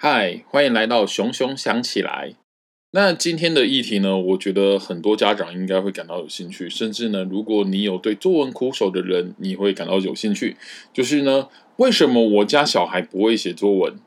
[0.00, 2.36] 嗨，欢迎来到熊熊想起来。
[2.92, 10.56] 那今天的议题呢，我觉得很多家长应该会感到有兴趣，甚至呢，如果你有对作文苦手的人，你会感到有兴趣。
[10.92, 11.48] 就是呢，
[11.78, 13.98] 为什么我家小孩不会写作文？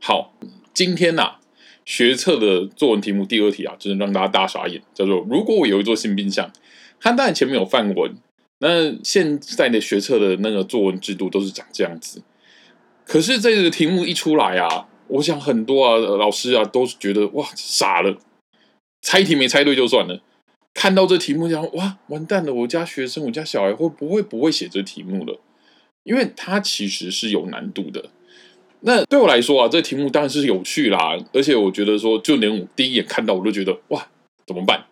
[0.00, 0.32] 好，
[0.72, 1.34] 今天呐，
[1.84, 6.50] 学测的作文题目第二题啊，真的让大家大傻眼，叫做“如果我有一座新冰箱”。
[6.98, 8.14] 看当然前面有范文，
[8.60, 12.22] 那现在的学测的那个作文制度都是长这样子。
[13.04, 18.16] 可是这个题目一出来啊，我想很多啊老师啊都觉得哇傻了，
[19.02, 20.20] 猜题没猜对就算了，
[20.74, 25.40] 看到这题目讲哇完蛋了，我家学生我家小孩会不会不会写这题目了？
[26.04, 28.10] 因为它其实是有难度的。
[28.80, 34.08] 那对我来说啊，这题目当然是有趣啦，而且我觉得说，就连我第一眼看到我都觉得哇
[34.46, 34.86] 怎么办？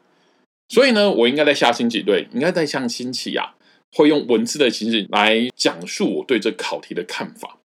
[0.68, 3.54] 所以呢，我应该在下星期对，应该在下星期啊，
[3.92, 7.58] 会用文字的形式来讲述我对这考题的看法。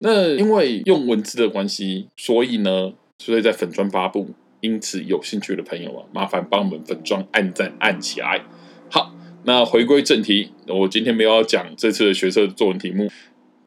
[0.00, 4.30] 那因为用文字的关系，所以呢，所以在粉砖发布。
[4.62, 8.44] 因此，有兴趣的朋友啊，麻烦帮我们粉砖按赞按起来。
[8.90, 13.10] 好，那回归正题，我今天没有要讲这次的学测作文题目。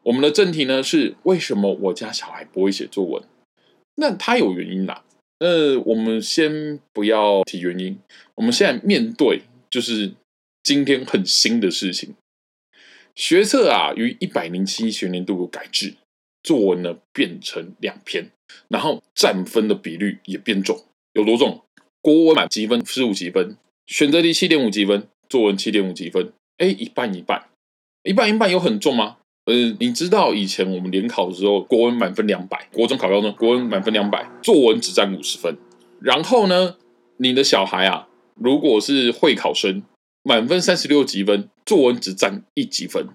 [0.04, 3.20] 我们的正题呢是为什么我家小孩不会写作文？
[3.96, 5.02] 那他有原因啦。
[5.40, 7.98] 那我们先不要提原因，
[8.36, 10.12] 我们现在面对就是
[10.62, 12.14] 今天很新的事情。
[13.16, 15.94] 学测啊，于一百零七学年度改制，
[16.44, 18.30] 作文呢变成两篇，
[18.68, 21.62] 然后占分的比率也变重，有多重？
[22.00, 23.56] 国文满积分十五积分，
[23.86, 27.46] 选择题七点五积分，作文七点五积分，哎，一半一半，
[28.02, 29.16] 一半一半有很重吗？
[29.46, 35.56] 呃，你知道以前我们联考的时候，国文满分两百，国中考高中，国文满分两百，作文只占五十分。
[36.00, 36.76] 然后呢，
[37.16, 39.82] 你的小孩啊，如果是会考生，
[40.22, 43.08] 满分三十六积分，作文只占一积分。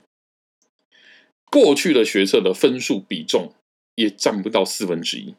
[1.52, 3.54] 过去的学测的分数比重
[3.96, 5.36] 也占不到四分之一，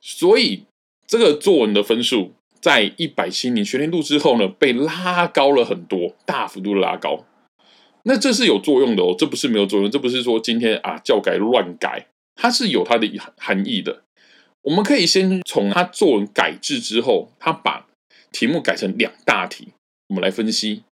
[0.00, 0.64] 所以
[1.06, 7.24] 这个作文的分数在一百七年学年度之后呢，被拉高了很多，大幅度拉高。
[8.02, 14.02] 那这是有作用的哦，这不是没有作用，这不是说今天啊教改乱改，它是有它的含义的。
[14.62, 17.86] 我们可以先从它作文改制之后，它把
[18.32, 19.68] 题目改成两大题，
[20.08, 20.82] 我们来分析。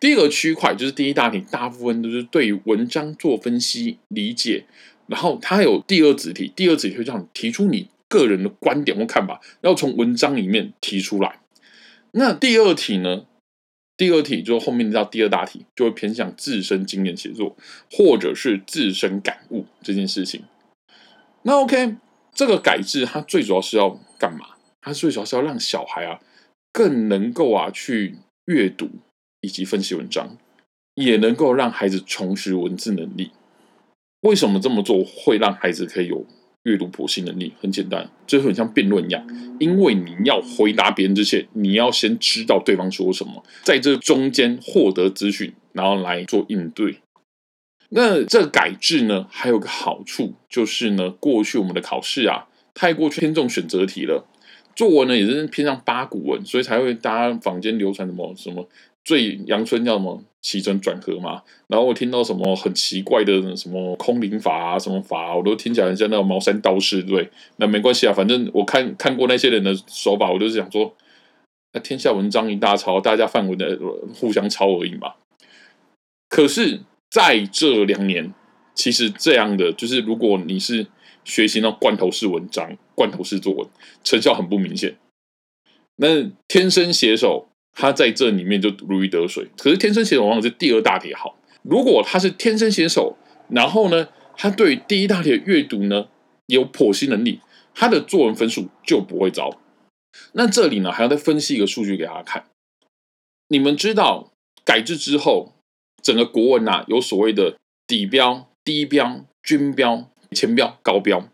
[0.00, 4.64] 第一个区块就是第一大题，大部分都是对文章做分析理解，
[5.06, 11.40] 然后它有第二子题，第二子题会这样提出你个人的观点或看法，要从文章里面提出来。
[12.12, 13.26] 那第二题呢？
[13.96, 17.56] 第二题就后面叫第二大题，就会偏向自身经验写作，
[17.90, 20.44] 或者是自身感悟这件事情。
[21.42, 21.96] 那 OK，
[22.32, 24.50] 这个改制它最主要是要干嘛？
[24.80, 26.20] 它最主要是要让小孩啊
[26.72, 28.14] 更能够啊去
[28.44, 28.88] 阅读
[29.40, 30.36] 以及分析文章，
[30.94, 33.30] 也能够让孩子重拾文字能力。
[34.22, 36.26] 为什么这么做会让孩子可以有？
[36.64, 39.24] 阅读剖析能力很简单，就很像辩论一样，
[39.58, 46.98] 因为你要回答别人之前，你要先知道对方说什么，在这中间获得资讯，然后来做应对。
[47.90, 54.26] 那这改制呢，还有个好处就是呢，过去我们的考试啊，太过偏重选择题了，
[54.76, 58.68] 作文呢也是偏向八股文，所以才会大家坊间流传什么什么。
[59.08, 61.42] 最阳春叫什么起承转合嘛？
[61.66, 67.30] 然后我听到什么很奇怪的什么空灵法啊，什么法，我都听起来像那种茅山道士，对？
[67.56, 70.94] 那没关系啊，反正我看看过那些人的手法，我就是想说，
[71.72, 73.78] 那天下文章一大抄，大家范文的
[74.14, 75.14] 互相抄而已嘛。
[76.28, 76.80] 可是
[77.10, 78.34] 在这两年，
[78.74, 80.86] 其实这样的就是，如果你是
[81.24, 83.66] 学习那罐头式文章、罐头式作文，
[84.04, 84.98] 成效很不明显。
[85.96, 87.47] 那天生写手。
[87.74, 91.36] 他在这里面就如鱼得水，可是天生写手往往是第二大题好。
[91.62, 93.16] 如果他是天生写手，
[93.50, 96.08] 然后呢，他对第一大题的阅读呢
[96.46, 97.40] 有剖析能力，
[97.74, 99.60] 他的作文分数就不会糟。
[100.32, 102.46] 那这里呢还要再分析一个数据给大家看。
[103.48, 104.32] 你们知道
[104.64, 105.54] 改制之后，
[106.02, 111.28] 整个国文呐有所谓的底标、低标、均标、前标、高标，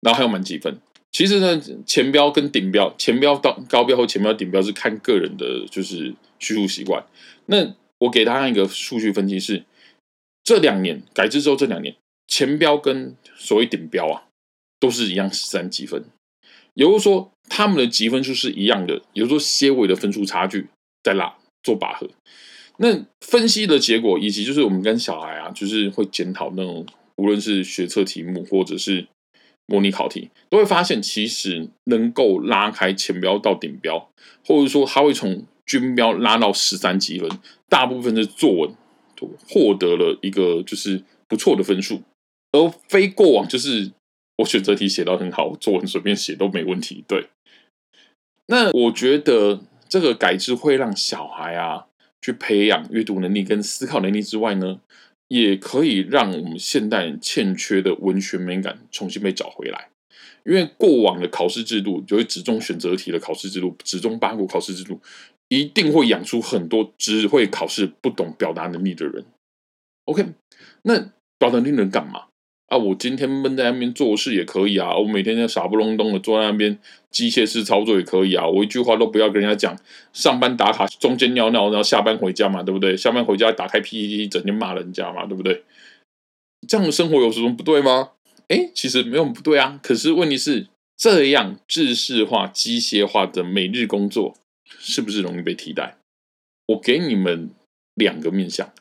[0.00, 0.80] 然后还有满几分。
[1.12, 7.04] 其实呢，前标跟顶标，前标到高标或前标顶标是看个人的，就是叙述习惯。
[7.46, 9.62] 那我给大家一个数据分析是，
[10.42, 11.94] 这两年改制之后，这两年
[12.26, 14.24] 前标跟所谓顶标啊，
[14.80, 16.02] 都是一样十三积分，
[16.72, 20.68] 也就是说他们的积分数是一样的，也就是说些微的分数差距
[21.02, 22.08] 在拉做拔河。
[22.78, 26.86] 那分析的结果，以及就是我们跟小孩啊，就是会检讨那种
[27.16, 29.06] 无论是学测题目或者是。
[29.66, 34.10] 模拟考题都会发现，其实能够拉开前标到顶标，
[34.44, 37.30] 或者说他会从均标拉到十三级分，
[37.68, 38.74] 大部分的作文
[39.16, 42.02] 都获得了一个就是不错的分数，
[42.50, 43.92] 而非过往就是
[44.38, 47.04] 我选择题写到很好，作文随便写都没问题。
[47.06, 47.28] 对，
[48.46, 51.86] 那我觉得这个改制会让小孩啊
[52.20, 54.80] 去培养阅读能力跟思考能力之外呢，
[55.32, 59.88] 也可以让我们现代人欠缺的文学美感重新被找回来。
[60.44, 65.00] 因为过往的考试制度，就会只中选择题的考试制度，只中八股考试制度，
[65.48, 69.24] 一定会养出很多只会考试不懂表达能力的人。
[70.04, 70.26] OK，
[70.82, 70.98] 那
[71.38, 72.26] 表达能力能干嘛？
[72.72, 76.78] 啊，我今天闷在那边做事也可以啊，我每天就傻不隆咚的坐在那边
[77.10, 79.78] 机械式操作也可以啊，我一句话都不要跟人家讲，
[80.14, 82.96] 上班打卡中间尿尿，然后下班回家嘛，对不对？
[82.96, 85.64] 下班回家打开 PPT，整天骂人家嘛，对不对？
[86.66, 88.12] 这样的生活有什么不对吗？
[88.48, 89.78] 哎，其实没有不对啊。
[89.82, 94.34] 可是问题是，这样制式化、机械化的每日工作，
[94.78, 95.98] 是不是容易被替代？
[96.68, 97.50] 我给你们
[97.96, 98.72] 两个面向。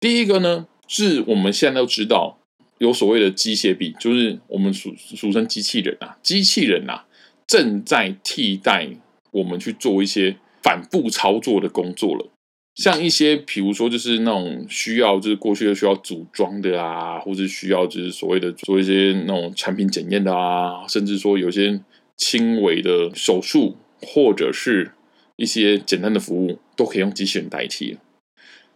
[0.00, 2.40] 第一个呢，是我们现在都知道。
[2.82, 7.06] 有所谓的机械臂，就是我们俗俗称机器人啊，机器人啊
[7.46, 8.88] 正在替代
[9.30, 12.28] 我们去做一些反复操作的工作了。
[12.74, 21.80] 像一些，比如说，就是那种需要，就是过去的需要组装的啊，或者需要就是所谓的做一些那种产品检验的啊，甚至说有些
[22.16, 24.90] 轻微的手术或者是
[25.36, 27.96] 一些简单的服务，都可以用机器人代替。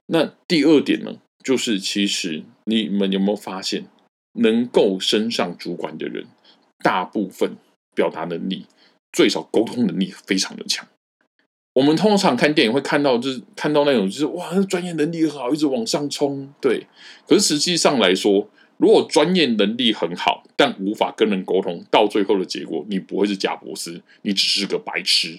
[0.06, 3.86] 那第二点呢，就是其实你们有没有发现？
[4.36, 6.26] 能够升上主管的人，
[6.82, 7.56] 大部分
[7.94, 8.66] 表达能力
[9.12, 10.86] 最少沟通能力非常的强。
[11.74, 16.50] 我们通常看电影会看到，就是看到那种就是哇，专业能力很好，一直往上冲。
[16.60, 16.86] 对，
[17.28, 18.48] 可是实际上来说，
[18.78, 25.38] 如果专业能力很好，但无法跟人沟通，到最后的结果，你不会是贾博士，你只是个白痴。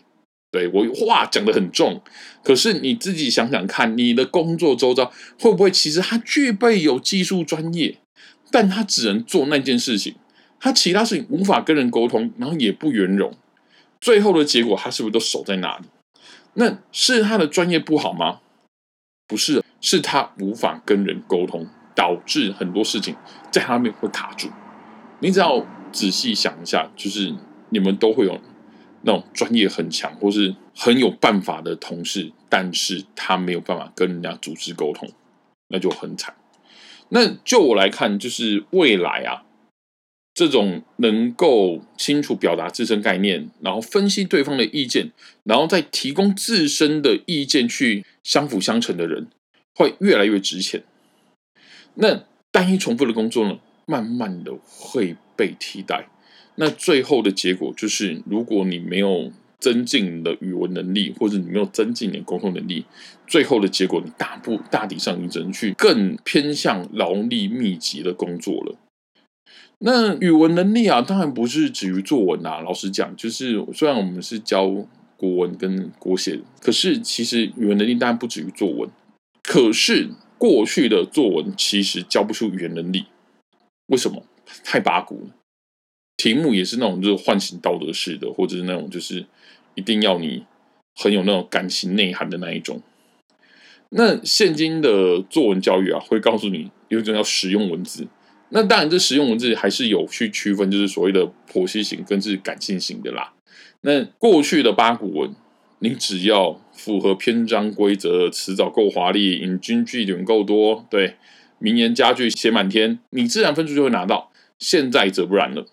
[0.50, 2.02] 对我话讲的很重，
[2.42, 7.98] 可是你自己想想看，你的工作周遭会不会其实他具备有技术专业？
[8.52, 10.16] 但他只能做那件事情，
[10.60, 13.34] 他其他事情无法跟人沟通，然后也不圆融，
[14.00, 15.86] 最后的结果他是不是都守在那里？
[16.54, 18.40] 那是他的专业不好吗？
[19.28, 23.16] 不是，是他无法跟人沟通，导致很多事情
[23.52, 24.50] 在他那边会卡住。
[25.20, 27.36] 你只要仔细想一下，就是
[27.70, 28.40] 你们都会有
[29.02, 35.10] 那种专业很强或是很有办法的同事，但是他没有办法跟人家组织沟通，
[35.68, 36.34] 那就很惨。
[37.10, 39.44] 那就我来看，就是未来啊，
[40.34, 45.12] 这种能够清楚表达自身概念，然后分析对方的意见，
[45.44, 49.28] 然后再提供自身的意见去相辅相成的人，
[49.76, 50.84] 会越来越值钱。
[51.96, 56.08] 那单一重复的工作呢，慢慢的会被替代。
[56.56, 59.32] 那最后的结果就是，如果你没有。
[59.60, 62.86] 增进你的语文能力，或者你没有增进你的沟通能力，
[63.26, 68.76] 最后的结果，你大部大体上你只能去更偏向劳力密集的工作了。
[69.80, 72.62] 那语文能力啊，当然不是止于作文啊。
[72.62, 74.68] 老实讲，就是虽然我们是教
[75.16, 78.90] 国文跟国写，可是其实语文能力当然不止于作文。
[79.44, 83.06] 可是过去的作文其实教不出语言能力，
[83.88, 84.24] 为什么？
[84.64, 85.36] 太八股了。
[86.16, 89.26] 题目也是那种就是唤醒道德式的，或者是那种就是
[89.78, 90.44] 一定要你
[90.96, 92.82] 很有那种感情内涵的那一种。
[93.92, 98.08] 那现今的作文教育啊，会告诉你有一种叫实用文字。
[98.50, 103.34] 那当然，这实用文字还是有去区分，就是所谓的剖析型跟是感性型的啦。
[103.82, 105.36] 那过去的八股文，
[105.80, 111.16] 你只要符合篇章规则，词藻够华丽，引经据典够多，对
[111.60, 114.32] 名言佳句写满天，你自然分数就会拿到。
[114.58, 115.66] 现在则不然了。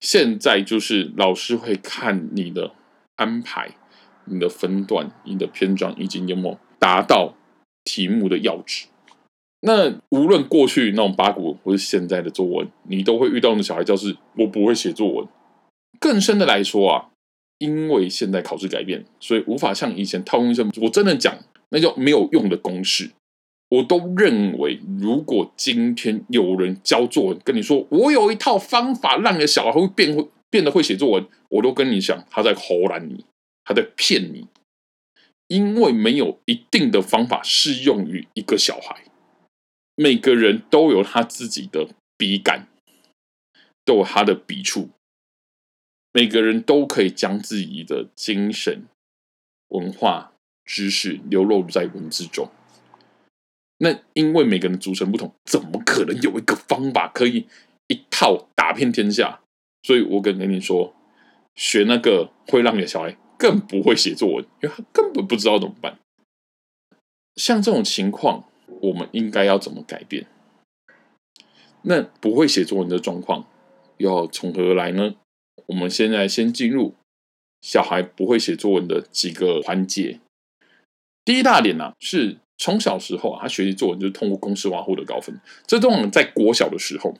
[0.00, 2.72] 现在就是老师会看你的
[3.16, 3.74] 安排、
[4.24, 7.34] 你的分段、你的篇章以及有没达到
[7.84, 8.86] 题目的要旨。
[9.60, 15.26] 那无论过去那种八股，或是现在的作文，你都会遇到的小孩教是我不会写作文。
[15.98, 17.08] 更深的来说啊，
[17.58, 21.36] 因为现在考试改变，所以无法像以前套用一些我真的讲
[21.70, 23.10] 那叫没有用的公式。
[23.68, 33.24] 我都认为，如果今天有人教作文，跟你说我有一套方法，让你的小孩会变会变得会写作文，我都跟你讲，他在胡乱你，
[33.64, 34.46] 他在骗你，
[35.48, 39.02] 因为没有一定的方法适用于一个小孩。
[39.96, 42.68] 每个人都有他自己的笔感，
[43.84, 44.90] 都有他的笔触，
[46.12, 48.84] 每个人都可以将自己的精神、
[49.68, 52.48] 文化、知识流露在文字中。
[53.78, 57.46] 那因为每个人组成不同，怎么可能有一个方法可以
[57.88, 59.40] 一套打遍天下？
[59.82, 60.94] 所以我跟跟你说，
[61.54, 65.98] 学那个会让你的小孩更不会写作文，因为他根本不知道怎么办。
[67.36, 68.48] 像这种情况，
[68.80, 70.26] 我们应该要怎么改变？
[71.82, 73.46] 那不会写作文的状况，
[73.98, 75.14] 要从何而来呢？
[75.66, 76.94] 我们现在先进入
[77.60, 80.20] 小孩不会写作文的几个环节。
[81.24, 85.40] 第一大点呢，是从小时候啊他学习作文就是通过公式化获得高分。
[85.66, 87.14] 这种在国小的时候，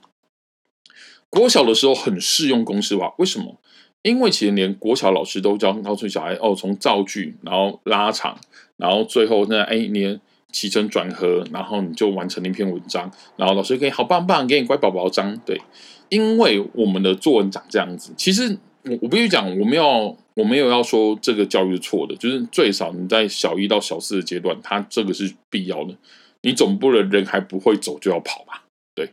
[1.29, 3.15] 国小的时候很适用公式化。
[3.19, 3.61] 为什么？
[4.03, 8.39] 因为其实连国小老师都教告诉小孩哦，从造句，然后拉长，
[8.77, 10.21] 然后最后那哎，你
[10.53, 15.37] 起承转合，然后你就完成了一篇文章，然后老师可以好棒棒给你乖宝宝章。
[15.45, 15.61] 对，
[16.09, 18.13] 因为我们的作文长这样子。
[18.17, 25.97] 其实我我必须讲，我们要我没有要说这个教育是错的，就是最少你在小一到小四的阶段，它这个是必要的。
[26.43, 28.65] 你总不能人还不会走就要跑吧？
[28.95, 29.11] 对。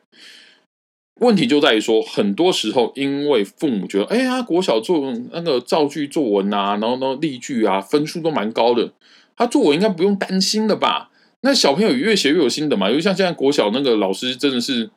[1.21, 8.91] 问题就在于说，很多时候因为父母觉得，哎呀，国小作文那个造句作文啊，然后呢例句啊，分数都蛮高的，
[9.37, 11.11] 他作文应该不用担心的吧？
[11.41, 12.89] 那小朋友越写越有心得嘛。
[12.89, 14.89] 因为像现在国小那个老师真的是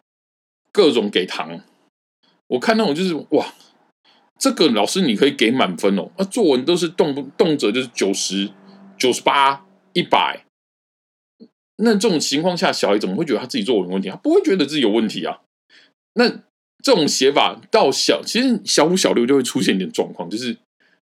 [0.73, 1.61] 各种给糖，
[2.49, 3.55] 我看那种就是哇，
[4.39, 8.51] 这个老师你可以给满分哦，那作文都是动不动辄就是九十
[8.99, 10.45] 九十八、一百，
[11.77, 14.09] 那这种情况下，小孩怎么会觉得他自己作文有问题？
[14.11, 15.41] 他不会觉得自己有问题啊。
[16.15, 16.29] 那
[16.83, 20.59] 这种写法到小，其实小五小六就会出现一点状况，就是因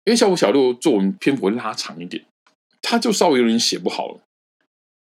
[0.06, 2.24] 为小五小六作文篇幅会拉长一点，
[2.80, 4.20] 他就稍微有点写不好了，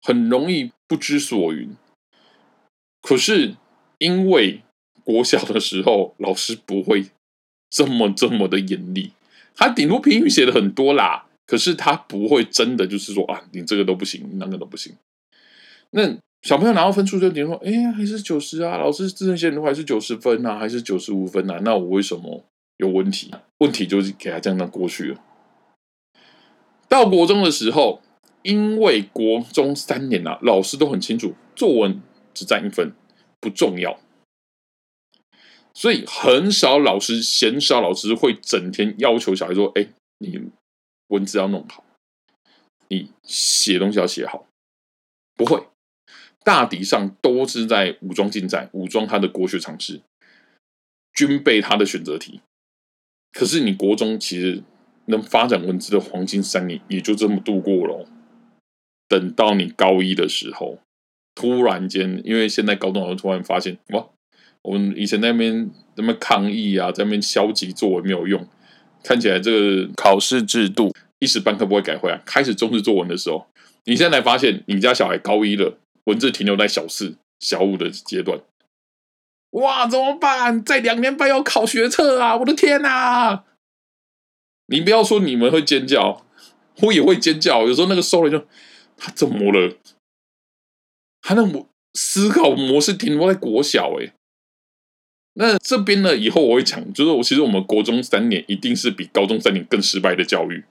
[0.01, 1.77] 很容易不知所云。
[3.01, 3.57] 可是
[3.99, 4.63] 因为
[5.05, 7.07] 国小的时候老师不会
[7.73, 9.11] 这么这么的严厉，
[9.57, 14.95] 他顶多评语写的很多啦，可是他不会真的就是说啊，你这个都不行，那个都不行。
[15.91, 16.17] 那。
[16.43, 18.77] 小朋友拿到分数就点说：“哎呀，还是九十啊！
[18.77, 21.61] 老师自认写的都还是九十分啊，还是九十五分啊？
[21.63, 22.45] 那我为什么
[22.79, 23.31] 有问题？
[23.59, 25.21] 问题就是给他这样过去了。
[26.89, 28.03] 到国中的时候，
[28.43, 32.01] 因为国中三年啊，老师都很清楚，作文
[32.35, 32.91] 只占一分
[33.39, 33.97] 不重要，
[35.75, 39.89] 所以很少老师，鲜少老师会整天要求小孩说：‘哎，
[40.19, 40.41] 你
[41.09, 41.85] 文字要弄好，
[42.89, 44.47] 你写东西要写好。’
[45.37, 45.67] 不会。”
[46.45, 50.01] 大抵上都是在武装竞赛，武装他的国学常识，
[51.15, 52.41] 军备他的选择题。
[53.33, 54.65] 可是你国中其实
[55.07, 58.09] 能发展文字的黄金三年，也就这么度过了。
[59.07, 60.81] 等到你高一的时候，
[61.33, 64.09] 突然间，因为现在高中老师突然发现，哇，
[64.63, 68.47] 我们以前那边那么抗议啊，在那边消极作文没有用，
[69.03, 72.21] 看起来这个考试制度一时半刻不会改回来。
[72.25, 73.47] 开始重视作文的时候，
[73.85, 75.79] 你现在发现你家小孩高一了。
[76.07, 78.41] 文字停留在小四、小五的阶段，
[79.51, 80.65] 哇，怎么办？
[80.65, 82.37] 在两年半要考学测啊！
[82.37, 83.45] 我的天哪！
[84.67, 86.27] 你不要说你们会尖叫，
[86.81, 87.69] 我也会尖叫。
[87.69, 88.45] 有时候那个收了就
[88.97, 89.77] 他怎么了？
[91.21, 94.13] 他那模思考模式停留在国小哎。
[95.35, 96.17] 那这边呢？
[96.17, 100.65] 以后我会讲，就是我其实我们国中三年一定是比高中三年更失败的教育。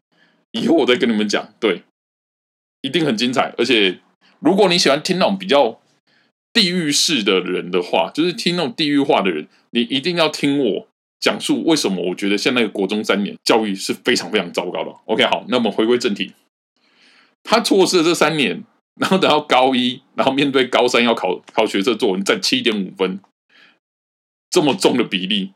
[0.51, 1.83] 以后我再跟你们讲，对，
[2.81, 3.99] 一定很精彩，而且。
[4.43, 5.79] 如果你喜欢听那种比较
[6.51, 10.87] 地狱式的人的话，就是听那种地狱话的人，你一定要听我
[11.19, 14.91] 讲述为什么我觉得现在国中三年教育是非常非常糟糕的。
[15.05, 16.33] OK，好，那我们回归正题。
[17.43, 18.63] 他错失了这三年，
[18.99, 23.19] 然后等到高一，然后面对高三要考考学测作文，占七点五分，
[24.51, 25.53] 这么重的比例，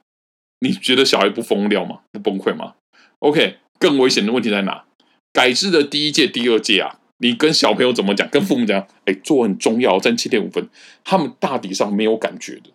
[0.61, 1.99] 你觉得小孩不疯掉吗？
[2.11, 2.73] 不崩溃吗
[3.19, 4.85] ？OK，更危险的问题在哪？
[5.31, 6.99] 改制的第一届、第二届啊。
[7.19, 8.27] 你跟小朋友怎么讲？
[8.29, 10.69] 跟父母讲，哎，作文很重要，占七点五分。
[11.03, 12.71] 他们大体上没有感觉的，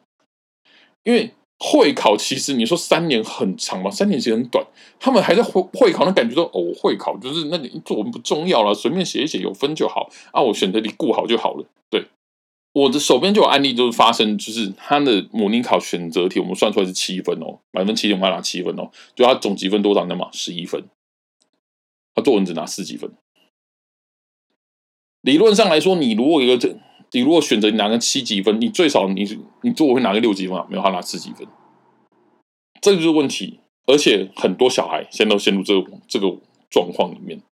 [1.04, 4.66] 因为会考其实你说三年很长嘛，三年其实很短。
[4.98, 10.40] 他们还在会会考，那感觉说哦，会考就是那你作文不重要了，随便写一写有分就好啊。
[10.40, 11.66] 我选择题顾好就好了。
[11.90, 12.06] 对，
[12.80, 20.30] 我的手边就有案例，就是发生，就是他的模拟考选择题，我们算出来是七分哦，满分七点五拿七分哦，就他总积分多少呢嘛？
[20.32, 20.82] 十一分，
[22.14, 23.12] 他作文只拿四几分。
[25.20, 26.74] 理论上来说，你如果一个这，
[27.10, 29.26] 你如果选择你拿个七几分，你最少你
[29.60, 30.66] 你作文会拿个六几分啊？
[30.70, 31.46] 没有，他拿四几分，
[32.80, 33.60] 这就是问题。
[33.86, 36.34] 而且很多小孩现在都陷入这个这个
[36.70, 37.42] 状况里面。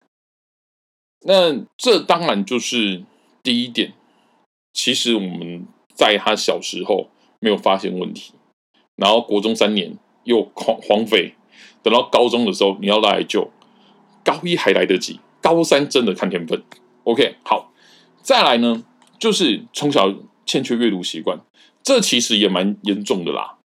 [1.21, 3.03] 那这当然就是
[3.43, 3.93] 第一点。
[4.81, 7.09] 其实我们在他小时候
[7.41, 8.31] 没有发现问题，
[8.95, 11.33] 然后国中三年又荒荒废，
[11.83, 13.51] 等到高中的时候你要来救，
[14.23, 16.63] 高一还来得及，高三真的看天分。
[17.03, 17.73] OK，好，
[18.21, 18.85] 再来呢，
[19.19, 21.41] 就是从小欠缺阅读习惯，
[21.83, 23.57] 这其实也蛮严重的啦。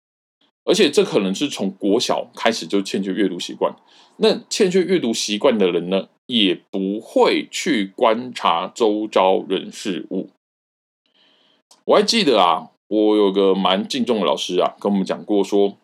[0.65, 3.75] 而且这可能是从国小开始就欠缺阅读习惯。
[4.17, 10.31] 那欠缺阅读习惯的人呢，也不会去观察周遭人事物。
[11.85, 15.77] 我还记得啊，我有个蛮敬重的老师啊，跟我们讲过说，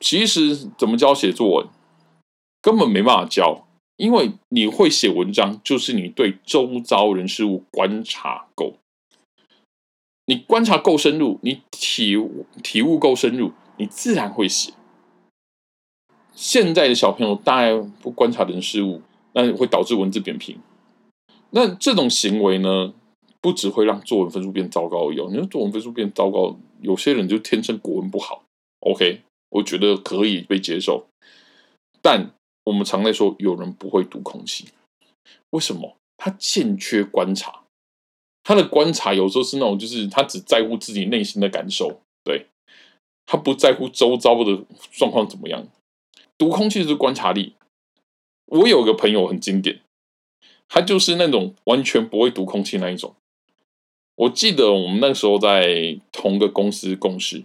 [0.00, 1.66] 其实怎么教写作文，
[2.62, 8.74] 根本没办法教，因为你会写文章，就是你对周遭人事物观察够，
[10.26, 12.16] 你观察够深入，你体
[12.62, 14.72] 体悟够深入，你自然会写。
[16.32, 19.02] 现在的小朋友大概不观察人事物，
[19.34, 20.58] 那会导致文字扁平。
[21.50, 22.92] 那这种行为呢，
[23.44, 25.20] 不只会让作文分数变糟糕而已。
[25.26, 28.42] 你说作文分数变糟糕，有些人就天生国文不好
[28.80, 29.20] ，OK，
[29.50, 31.06] 我觉得可以被接受。
[32.00, 32.30] 但
[32.64, 34.68] 我们常在说，有人不会读空气，
[35.50, 35.94] 为什么？
[36.16, 37.64] 他欠缺观察，
[38.42, 42.46] 他的观察有时候是那种，就是他只在乎自己内心的感受，对
[43.26, 45.68] 他不在乎周遭的状况怎么样。
[46.38, 47.56] 读空气是观察力。
[48.46, 49.82] 我有个朋友很经典。
[50.66, 53.14] 他就是那种完全不会读空气那一种。
[54.16, 57.42] 我记得我们那时候在同个公司共事，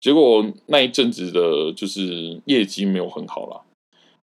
[0.00, 3.60] 结果那一阵子的就是业绩没有很好啦。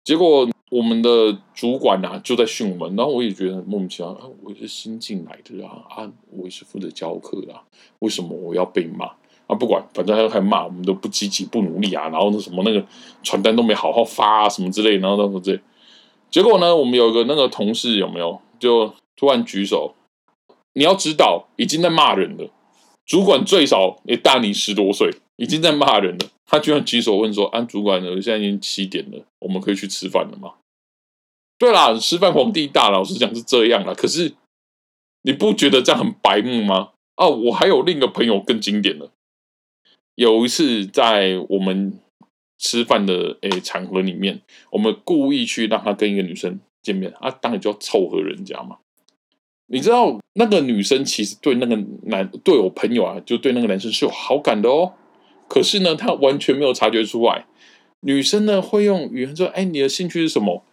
[0.04, 7.54] 结果我们的主管啊就在训我们，然后我也觉得很莫名其妙啊，我是新进来的啊啊，我也是负责教课的，
[8.00, 9.06] 为什么我要被骂
[9.48, 9.56] 啊？
[9.56, 12.86] 不管，反正他还骂我们都不积极、不努力啊，然后那什么那个
[13.24, 15.58] 传单都没好好发啊，什么之类，然后那什么这。
[16.30, 16.76] 结果呢？
[16.76, 19.94] 我们有个那个同事有没有就突然举手？
[20.78, 22.50] 你要知道，已经在骂人了。
[23.06, 26.30] 主管最少也大你十多岁，已经在骂人了。
[26.46, 28.10] 他居然举手问说：“啊，主管呢？
[28.22, 30.54] 现在已经七点了，我们可以去吃饭了吗？”
[31.58, 33.94] 对啦，吃饭皇帝大，老实讲是这样啦。
[33.94, 34.34] 可是
[35.24, 36.92] 你不觉得这样很白目吗？
[37.16, 39.10] 啊，我还有另一个朋友更经典的，
[40.16, 42.00] 有一次在我们。
[42.60, 44.42] 吃饭的诶场合里面，
[44.72, 48.80] 我们故意去让他跟一个女生见面啊，当然就要凑合人家嘛。
[49.68, 54.94] 你知道那个女生其实对那个男对我朋友啊，就对那个男生是有好感的哦。
[55.48, 57.46] 可是呢，他完全没有察觉出来。
[58.02, 60.64] 女生呢会用语言说：“哎，你的兴趣是什么？”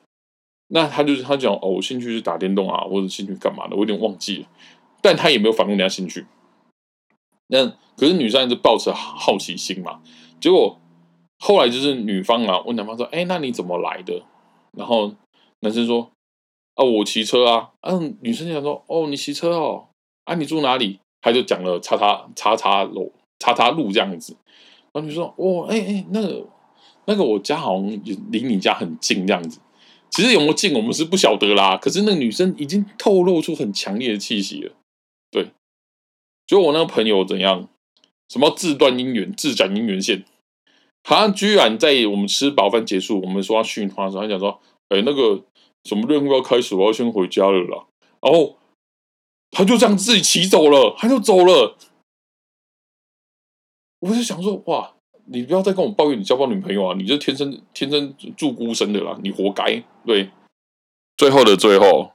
[0.69, 3.75] 那他就是他讲：“哦，我兴趣是打电动啊，或者兴趣干嘛的？
[3.75, 4.47] 我有点忘记了。”
[5.03, 6.27] 但他也没有反问人家兴趣。
[7.49, 10.01] 那可是女生就抱持好奇心嘛，
[10.41, 10.79] 结果。
[11.41, 14.23] 后来就是女方啊问男方说：“哎，那你怎么来的？”
[14.73, 15.15] 然后
[15.61, 16.11] 男生说
[16.75, 19.89] ：“啊，我骑车啊。”嗯，女生讲说：“哦，你骑车哦？
[20.25, 24.37] 啊，你住哪里？”他就讲了“叉叉叉叉路叉叉路”这样子。
[24.93, 26.47] 然后女生说：“哦，哎哎，那个
[27.07, 29.61] 那个，我家好像离你家很近这样子。
[30.11, 31.77] 其实有没有近，我们是不晓得啦。
[31.77, 34.73] 可是那个女生已经透露出很强烈的气息了。
[35.31, 35.49] 对，
[36.47, 37.69] 就我那个朋友怎样？
[38.29, 40.25] 什么自断姻缘，自斩姻缘线？”
[41.03, 45.43] 他居然在我们吃饱饭结束，我们说要训话的时候，他讲说：“哎，那个
[45.85, 47.87] 什么任务要开始，我要先回家了啦。”
[48.21, 48.59] 然后
[49.51, 51.77] 他就这样自己骑走了，他就走了。
[54.01, 54.95] 我就想说：“哇，
[55.27, 56.95] 你不要再跟我抱怨你交不到女朋友啊！
[56.97, 60.31] 你这天生天生住孤身的啦，你活该。”对，
[61.17, 62.13] 最后的最后，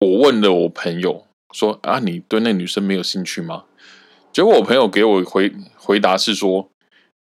[0.00, 3.64] 我问了我朋友说：“啊，你对那女生没有兴趣吗？”
[4.32, 6.70] 结果我朋友给我回回答是说。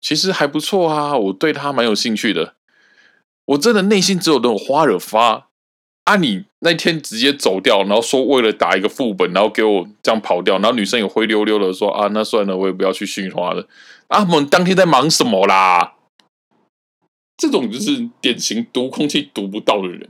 [0.03, 2.55] 其实还不错啊，我对她蛮有兴趣的。
[3.45, 5.50] 我真的内心只有那种花惹发
[6.03, 6.15] 啊！
[6.15, 13.67] 你那天直接走掉，然后说为了打一个副本，然后给我这样跑掉，然后女生也灰溜溜的说啊，那算了，我也不要去训话了。
[14.07, 15.95] 啊，我们当天在忙什么啦？
[17.37, 20.09] 这种就是典型读空气读不到的人。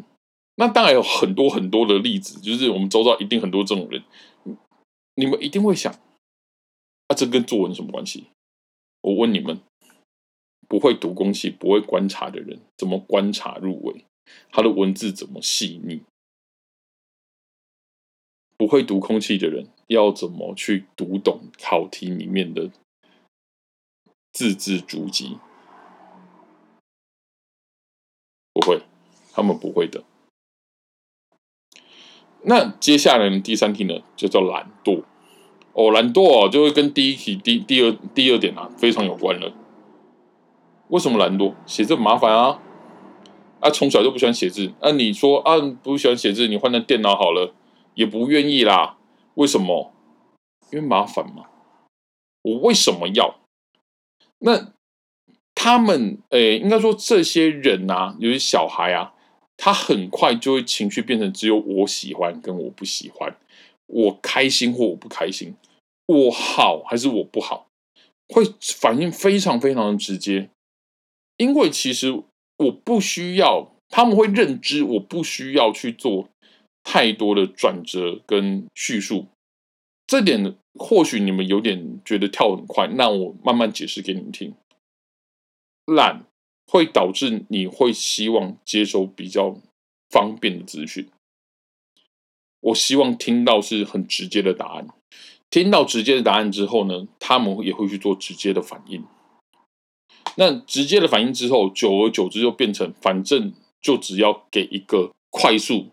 [0.55, 4.03] 那当然有很多很多的例子，就是我们周遭一定很多这种人。
[5.15, 5.91] 你们一定会想，
[7.07, 8.27] 啊，这跟作文什么关系？
[9.01, 9.59] 我问你们。
[10.67, 14.05] 不会读空气、不会观察的人，怎么观察入围？
[14.51, 16.01] 他的文字怎么细腻？
[18.57, 22.69] 不会读空气的人，要怎么去读懂考题里面的
[24.31, 25.39] 字字珠玑？
[28.53, 28.83] 不会，
[29.31, 30.03] 他们不会的。
[32.43, 35.03] 那接下来第三题呢，就叫懒惰。
[35.73, 39.55] 哦，懒惰哦，就会跟第一题第第二第二点啊，非常有关了。
[40.89, 41.55] 为什么懒惰？
[41.65, 42.61] 写字麻烦啊！
[43.61, 44.73] 啊，从小就不喜欢写字。
[44.81, 47.53] 啊，你说啊，不喜欢写字，你换成电脑好了，
[47.93, 48.97] 也不愿意啦。
[49.35, 49.93] 为什么？
[50.71, 51.45] 因为麻烦嘛。
[52.41, 53.39] 我为什么要？
[54.39, 54.73] 那
[55.53, 59.13] 他们诶，应该说这些人啊，有些小孩啊，
[59.57, 63.37] 他很快就会情绪变成只有我喜欢跟我不喜欢，
[63.85, 65.55] 我开心或我不开心，
[66.07, 67.67] 我好还是我不好，
[68.29, 70.49] 会反应非常非常的直接。
[71.37, 72.23] 因为其实
[72.61, 76.29] 我不需要，他们会认知我不需要去做
[76.83, 79.27] 太多的转折跟叙述，
[80.05, 84.53] 这点或许你们有点觉得跳很快，那我慢慢解释给你们听。
[85.85, 86.25] 懒
[86.67, 89.57] 会导致你会希望接收比较
[90.09, 91.09] 方便的资讯。
[92.61, 94.87] 我希望听到是很直接的答案。
[95.49, 99.03] 听到直接的答案之后呢，他们也会去做直接的反应。
[100.35, 105.87] 那直接的反应之后，久而久之就变成，反正就只要给一个快速、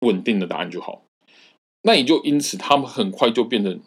[0.00, 1.02] 稳定的答案就好。
[1.82, 3.80] 那也就因此，他们很快就变成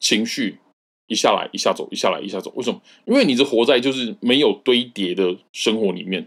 [0.00, 0.58] 情绪
[1.06, 2.52] 一下来一下走，一下来一下走。
[2.56, 2.80] 为什么？
[3.06, 6.26] 因为你是活在就是没有堆叠的生活里面，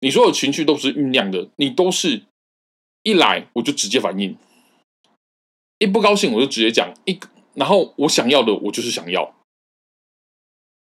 [0.00, 2.22] 你所有情绪都是酝酿的，你都是
[3.04, 4.36] 一来我就直接反应，
[5.78, 7.18] 一不高兴我就直接讲一。
[7.54, 9.34] 然后我想要的，我就是想要。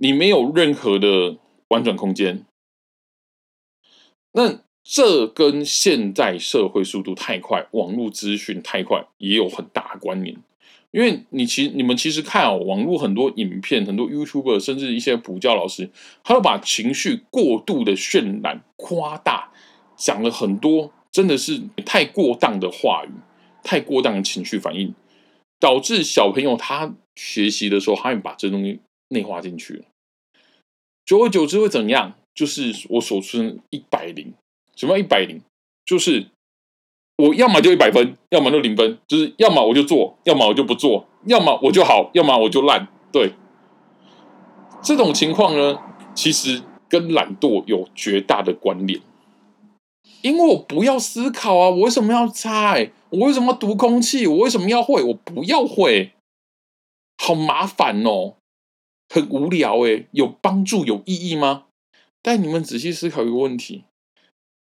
[0.02, 1.36] 你没有任何的
[1.68, 2.46] 婉转空间。
[4.32, 10.34] 那这跟现在社会速度太快、网络资讯太快也有很大关联。
[10.90, 15.90] 因为你其你们其实看哦，网络很多影片、很多 YouTuber，甚至一些补教老师，
[16.24, 19.52] 他都把情绪过度的渲染、夸大，
[19.96, 23.10] 讲了很多真的是太过当的话语，
[23.62, 24.94] 太过当的情绪反应。
[25.60, 29.84] 导致小朋友他学习的时候，他会把这东西内化进去了
[31.10, 32.14] 久而久之会怎样？
[32.32, 34.32] 就是我所说的一百零，
[34.76, 35.40] 什么一百零？
[35.84, 36.28] 就是
[37.16, 42.86] 我要么就一百分，要么就零分，就是要么我就做，要么我就不做，要么我就好，要么我就烂。
[43.10, 43.32] 对，
[44.84, 45.80] 这种情况呢，
[46.14, 49.00] 其实跟懒惰有绝大的关联。
[50.22, 52.92] 因为我不要思考啊，我为什么要猜？
[53.08, 54.28] 我为什么要读空气？
[54.28, 55.02] 我为什么要会？
[55.02, 56.12] 我不要会，
[57.18, 58.36] 好麻烦哦，
[59.12, 61.66] 很无聊诶，有帮助有意义吗？
[62.22, 63.84] 但你们仔细思考一个问题：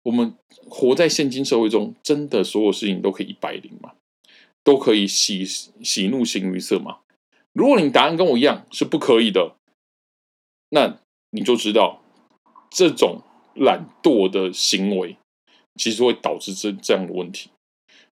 [0.03, 0.33] 我们
[0.67, 3.93] 活在现今社会中，真的所有事情都可以一百零吗？
[4.63, 6.97] 都可以喜喜怒形于色吗？
[7.53, 9.55] 如果你答案跟我一样是不可以的，
[10.69, 10.97] 那
[11.29, 12.01] 你就知道
[12.71, 13.21] 这种
[13.53, 15.17] 懒惰的行为。
[15.77, 17.49] 其实会导致这这样的问题，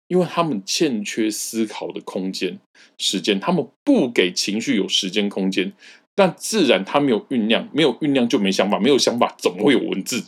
[0.08, 2.58] 因为他们欠缺思考的空间、
[2.98, 5.74] 时间，他们不给情绪有时间空间，
[6.20, 10.26] 但自然他没有酝酿，没有酝酿就没想法，没有想法怎么会有文字？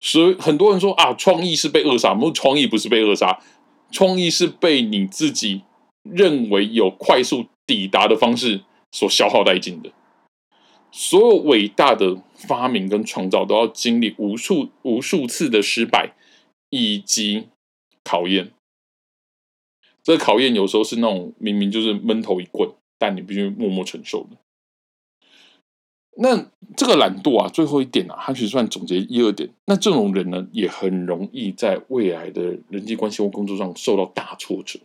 [0.00, 3.40] 所以很多人说啊，创意是被扼杀，没有创意不是被扼杀，
[3.92, 5.62] 创意是被你自己
[6.02, 9.92] 认为有快速抵达的方式所消耗殆尽的。
[10.90, 16.16] 所有伟大的发明跟创造都要经历无数无数次的失败
[16.70, 17.46] 以及
[18.02, 18.50] 考验。
[20.02, 24.36] 这个考验有时候是那种明明就是闷头一棍，但你必须默默承受的。
[26.18, 29.50] 那这个懒惰啊，最后一点啊，它其实算总结一二点。
[29.66, 34.80] 那这种人呢，也很容易在未来的人际关系或工作上受到大挫折。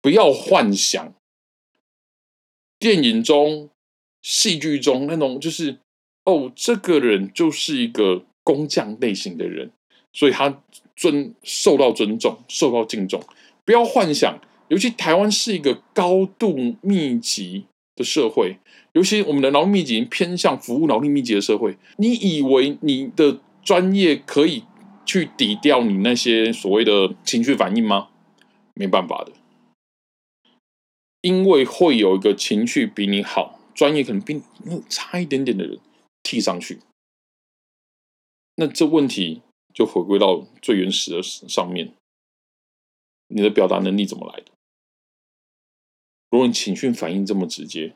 [0.00, 1.12] 不要幻想
[2.78, 3.68] 电影中。
[4.24, 5.80] 戏剧中那种就是
[6.24, 9.72] 哦，这个人就是一个工匠类型的人，
[10.12, 10.62] 所以他
[10.94, 13.20] 尊受到尊重，受到敬重。
[13.64, 14.38] 不要幻想，
[14.72, 18.56] 尤其台湾是一个高度密集的社会，
[18.92, 21.76] 尤其我们的劳力密集偏向服务劳力密集的社会。
[21.98, 24.64] 你以为你的专业可以
[25.04, 28.08] 去抵掉你那些所谓的情绪反应吗？
[28.72, 29.32] 没办法的，
[31.20, 33.60] 因为会有一个情绪比你好。
[33.74, 35.78] 专业可能比你差一点点的人
[36.22, 36.78] 替上去，
[38.56, 39.42] 那这问题
[39.74, 41.92] 就回归到最原始的上面，
[43.28, 44.46] 你的表达能力怎么来的？
[46.32, 47.94] 如果你情绪反应这么直接、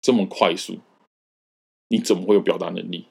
[0.00, 0.78] 这么快速，
[1.88, 3.08] 你怎么会有表达能力？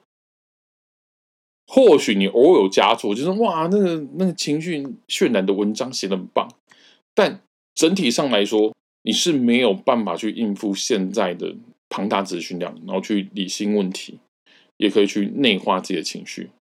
[1.67, 6.47] 或许你偶尔有加错，就是哇，那个那个情绪渲染的文章写的很棒，
[7.13, 7.41] 但
[7.75, 8.73] 整体上来说。
[9.05, 11.57] 你是没有办法去应付现在的
[11.89, 14.17] 庞大资讯量，然后去理清问题，
[14.77, 16.51] 也可以去内化自己的情绪，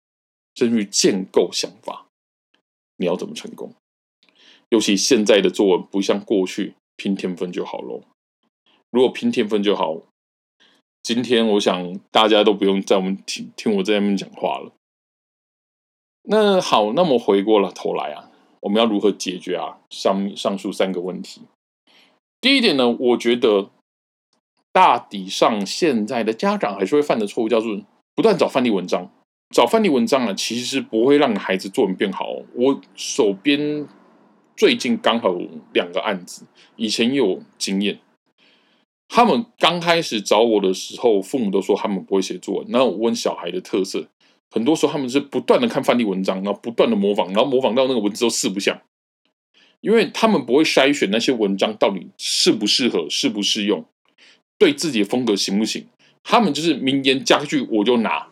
[0.56, 2.08] 甚至去建构想法。
[2.96, 3.72] 你要怎么成功？
[4.70, 8.00] 尤其现在的作文不像过去拼天分就好喽。
[8.90, 10.02] 如果拼天分就好，
[11.02, 14.70] 今天我想大家都不用在我们听听我在那边讲话了。
[16.22, 21.42] 那好，那么回过了头来啊，我们要如何解决啊上上述三个问题？
[22.40, 23.70] 第一点呢，我觉得
[24.70, 27.80] 大抵上现在的家长还是会犯的错误，叫做
[28.14, 29.10] 不断找范例文章。
[29.50, 32.26] 找范例文章啊，其实不会让孩子作文变好。
[32.54, 33.88] 我手边
[34.56, 37.98] 最近刚好有两个案子，以前有经验。
[39.08, 42.66] 他们刚开始找我的时候，父母都说他们不会写作文。
[42.70, 44.08] 那我问小孩的特色，
[44.50, 48.80] 很多时候他们是不断的看范例文章，然后不断的模仿，然后模仿到那个文字都四不像。
[49.82, 53.84] 因为他们不会筛选那些文章到底适不适合、适不适用，
[54.56, 55.86] 对自己的风格行不行？
[56.22, 58.28] 他们就是名言佳句我就拿。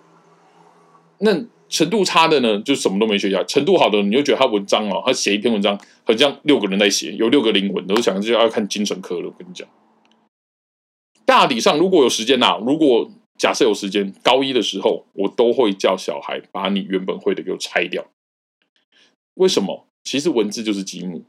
[1.19, 9.29] 那程度差的呢，就什么都没学下来；程度好的，你就觉得他文章哦，他写一篇文章，很像六个人在写，有六个灵魂，都想就要看精神科了。
[9.29, 9.67] 我跟你讲，
[11.25, 18.05] 大体上如果有时间呐，如果假设有时间，高一的时候，我都会叫小孩把你原本会的给我拆掉。
[19.35, 19.87] 为什么？
[20.03, 21.25] 其实文字就是积木。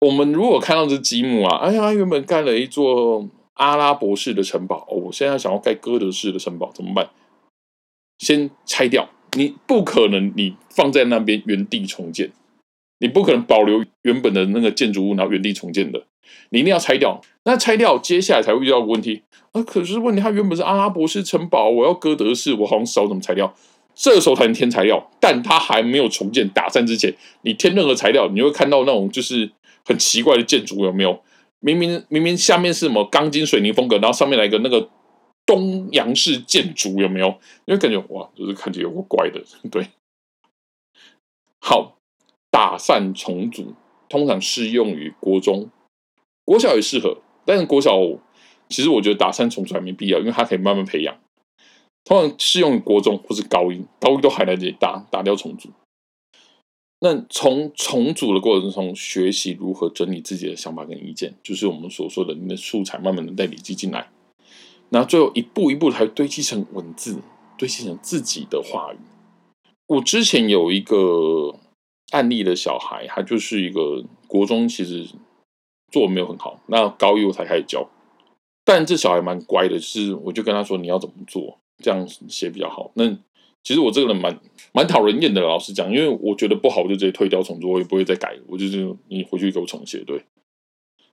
[0.00, 7.08] 我们如果看到这积木啊，哎呀，原本盖了一座阿拉伯式的城堡，哦，我现在想要盖哥德式的城堡，怎么办？
[8.24, 12.32] 先拆掉，你不可能你放在那边原地重建，
[13.00, 16.02] 你不可能保留原本的那个建筑物然后原地重建的，
[16.48, 17.20] 你一定要拆掉。
[17.44, 19.62] 那拆掉，接下来才会遇到问题啊！
[19.62, 23.54] 可是问题，它原本是阿拉伯式城堡，我要哥德式，我好像少怎么材料？
[23.94, 29.50] 这时候才能添材料，但它还没有重建打散之前，你添任何材料，你会看到那种就是
[29.84, 31.20] 很奇怪的建筑，有没有？
[31.60, 34.88] 明明明明下面是什么钢筋水泥风格，然后上面来一个那个。
[35.46, 37.28] 东洋式建筑有没有？
[37.66, 39.88] 因为感觉哇，就是看起来有个怪的， 对。
[41.60, 41.96] 好，
[42.50, 43.74] 打散重组
[44.08, 45.70] 通常适用于国中、
[46.44, 47.98] 国小也适合，但是国小
[48.68, 51.18] 其实我觉得打散重组还没必要，因为它可以慢慢培养。
[52.04, 55.70] 通常适用于国中或是高一，高一都还来得及打打掉重组。
[57.00, 64.10] 那从重组的过程中学习如何整理自己的想法跟意见，就是我们所说的你的素材慢慢的再累积进来。
[64.94, 67.18] 然后最后一步一步才堆积成文字，
[67.58, 68.96] 堆积成自己的话语。
[69.88, 71.52] 我之前有一个
[72.12, 75.04] 案例的小孩，他就是一个国中，其实
[75.90, 76.60] 作文没有很好。
[76.68, 77.90] 那高一我才开始教，
[78.64, 82.92] 但这小孩蛮乖的，就是我就跟他说你要怎么做，这样写比较好。
[82.94, 83.10] 那
[83.64, 84.38] 其实我这个人蛮
[84.72, 88.38] 蛮讨人厌的，老实讲，因为我觉得不好，我就直接退掉重做，我也不会再改。
[88.46, 90.22] 我就是你回去给我重写，对，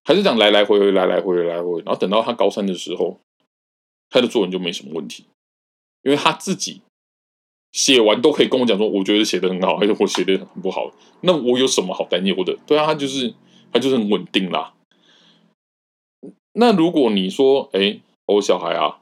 [0.03, 1.81] 还是讲来来回回，来来回回，来回。
[1.83, 3.19] 然后等到他高三的时候。
[4.11, 5.25] 他的作文就没什么问题，
[6.03, 6.81] 因为他自己
[7.71, 10.91] 写完都可以跟我讲说，我觉得写的很好，还是我写的很不好。
[11.21, 12.55] 那我有什么好担忧的？
[12.67, 13.33] 对啊，他就是
[13.71, 14.73] 他就是很稳定啦。
[16.53, 18.99] 那如果你说，哎，我小孩啊，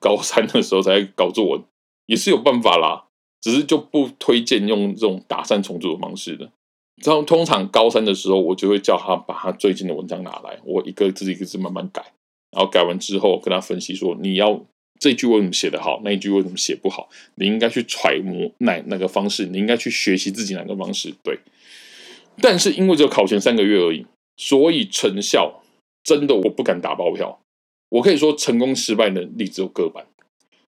[0.00, 1.62] 高三的时候才搞作文，
[2.06, 3.06] 也是有办法啦，
[3.40, 6.50] 只是就不推荐用这种打散重组的方式的。
[7.04, 12.12] 然后通常高三的时候，我就会叫他把他最近的文章拿来，我一个字一个字慢慢改。
[12.52, 14.64] 然后改完之后，跟他分析说：“你要
[15.00, 17.08] 这句为什么写得好，那一句为什么写不好？
[17.34, 21.40] 你应该去揣摩哪那个方式，你应该去学习自己哪个方式。”对。
[22.40, 25.62] 但是因为只有考前三个月而已，所以成效
[26.04, 27.40] 真的我不敢打包票。
[27.88, 30.06] 我可以说成功失败的例子有各半。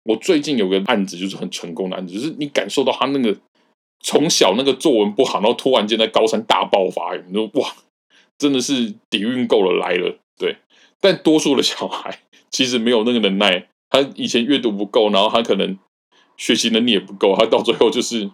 [0.04, 3.36] 我最近有个案子就是很成功的案子，就是你感受到他那个
[4.00, 7.74] 从小那个作文不好，然后突然间在高三大爆发，你说哇，
[8.38, 10.56] 真的是底蕴够了来了，对。
[11.00, 15.78] 但多数的小孩其实没有那个能耐，他以前阅读不够，然后他可能
[16.36, 18.30] 学习能力也不够，他到最后就是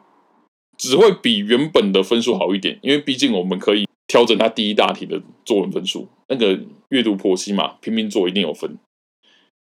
[0.76, 2.78] 只会比原本的分数好一点。
[2.82, 8.78] 因为毕竟我们可以调整他第一大题的作文分数，那个阅读剖析嘛，拼命做一定有分，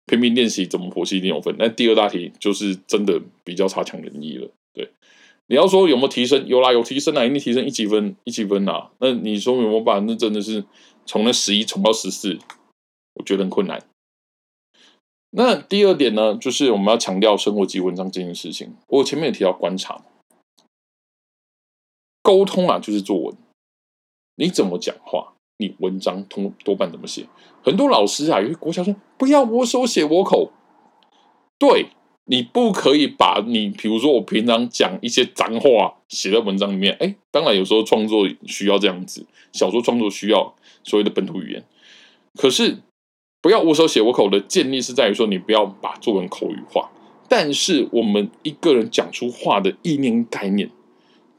[0.07, 1.55] 拼命练习怎么剖析一定有分。
[1.59, 4.49] 那第二大题就是真的比较差强人意了。
[4.73, 4.91] 对，
[5.49, 6.47] 你要说有没有提升？
[6.47, 8.91] 有啦，有提升啊，一定提升一几分，一几分啊。
[8.99, 10.05] 那你说有没有办？
[10.07, 10.65] 那真的是
[11.07, 12.39] 从那十一冲到十四。
[13.15, 13.83] 我觉得很困难。
[15.37, 18.77] 那第二点呢，就是我们要强调生活及文章这件事情。
[18.87, 20.01] 我前面也提到观察，
[22.23, 23.37] 沟通啊，就是作文。
[24.37, 27.27] 你怎么讲话，你文章通多半怎么写？
[27.65, 30.53] 很多老师啊，有些国小说不要我手写我口。
[31.59, 31.89] 对，
[32.27, 36.97] 你不可以把你，比如说我平常讲一些脏话写在文章里面。
[37.01, 41.65] 哎，当然有时候创作需要这样子，小说创作需要所谓的本土语言，
[42.37, 42.79] 可是。
[43.45, 46.91] 不要我手写我口的建立是在于说，你不要把作文口语化。
[47.29, 50.71] 但是我们一个人讲出话的意念概念，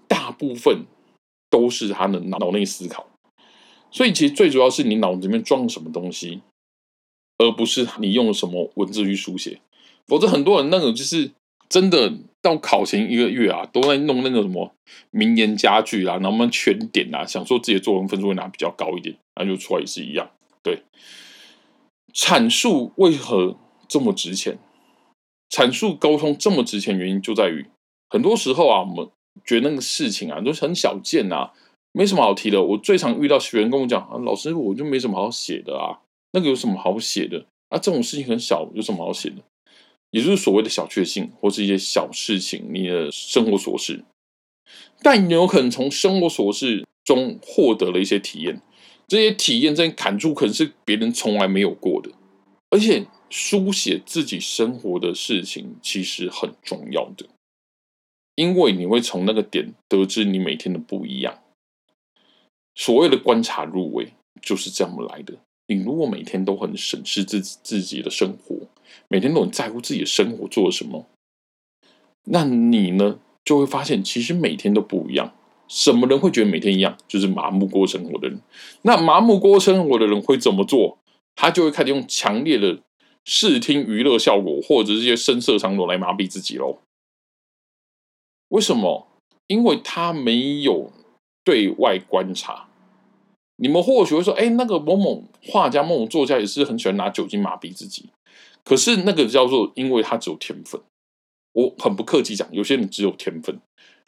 [0.08, 0.86] 大部分
[1.50, 3.08] 都是他的脑内思考。
[3.90, 6.42] 所以其实最主要是你脑子里面装什么东西，
[7.40, 9.60] 而不是你用什么文字去书写。
[10.06, 11.32] 否则很多人那种就是
[11.68, 14.72] 真的到考前一个月啊，都在弄那个什么
[15.10, 20.30] 名言佳句啊，然后全点啊，想说自己的作文分数会拿比较高一点，那就出来也是一样，
[20.62, 20.84] 对。
[22.16, 23.58] 阐述为何
[23.90, 24.58] 这么值钱？
[25.50, 27.66] 阐述沟通这么值钱，原因就在于
[28.10, 29.10] 很多时候啊，我们
[29.44, 31.52] 觉得那个事情啊，都是很小件啊，
[31.92, 32.64] 没什么好提的。
[32.64, 36.00] 我最常遇到学员跟我讲啊，老师，我就没什么好写的啊，
[36.32, 37.78] 那个有什么好写的啊？
[37.78, 39.44] 这种事情很小，有什么好写的？
[40.12, 44.06] 也就是所谓的小确幸，或是一些小事情，你的生活琐事，
[45.04, 48.62] 但你有可能从生活琐事中获得了一些体验。
[49.08, 52.12] 这些体验、这些感触，可能是别人从来没有过的。
[52.70, 57.26] 而且，书写自己生活的事情其实很重要的，
[58.36, 61.42] 因为你会从那个点得知你每天的不一样。
[62.74, 65.36] 所谓的观察入微就是这样来的。
[65.68, 68.68] 你如果每天都很审视自己自己的生活，
[69.08, 71.08] 每天都很在乎自己的生活做了什么，
[72.26, 75.34] 那你呢就会发现，其实每天都不一样。
[75.68, 76.98] 什么人会觉得每天一样？
[77.08, 78.40] 就是麻木过生活的人。
[78.84, 80.98] 那麻木过生活的人会怎么做？
[81.36, 82.80] 他就会开始用强烈的
[83.26, 86.80] 视听娱乐效果，或者这些声色场所来麻痹自己喽。
[88.50, 89.08] 为什么？
[89.48, 90.92] 因为他没有
[91.44, 92.68] 对外观察。
[93.58, 98.10] 你们或许会说：“哎，那个某某画家、某某作家也是很喜欢拿酒精麻痹自己。”
[98.66, 100.82] 可是那个叫做，因为他只有天分。
[101.54, 103.60] 我很不客气讲，有些人只有天分。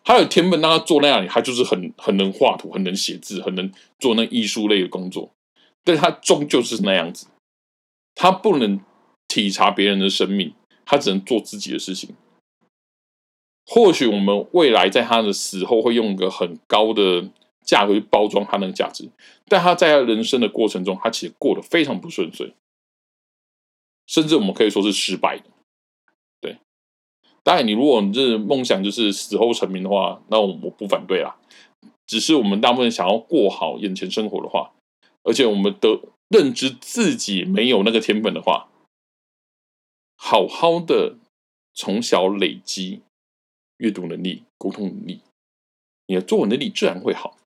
[0.04, 5.32] 他有天分，让他坐那样，他就是很很能画图，很能写字，很能做那艺术类的工作。
[5.84, 7.28] 但他终究是那样子，
[8.16, 8.80] 他不能
[9.28, 10.54] 体察别人的生命，
[10.86, 12.16] 他只能做自己的事情。
[13.66, 17.30] 或许我们未来在他的死后会用一个很高的
[17.66, 19.10] 价格去包装他那个价值，
[19.50, 22.54] 但他在他人生的过程中，他其实过得非常不顺遂，
[24.06, 25.44] 甚至我们可以说是失败的。
[27.48, 31.38] 当然，你如果你这梦想就是死后成名的话，那我不反对啦。
[32.06, 34.74] 只是我们大部分想要过好眼前生活的话，
[35.24, 38.68] 而且我们的认知自己没有那个天分的话，
[40.18, 41.16] 好好的
[41.74, 43.00] 从小累积
[43.78, 45.22] 阅读能力、沟通能力，
[46.08, 47.38] 你的作文能力自然会好。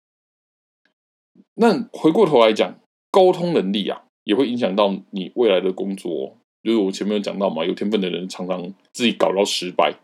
[1.53, 2.79] 那回过头来讲，
[3.11, 6.37] 沟通能力啊，也会影响到你未来的工作。
[6.63, 9.95] 就是我前面有讲到嘛，有天分的人常常自己搞到失败。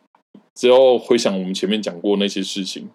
[0.56, 2.90] 只要回想我们前面讲过那些事情，